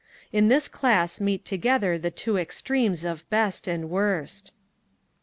[0.33, 4.51] In this class meet together the two extremes of best and worst.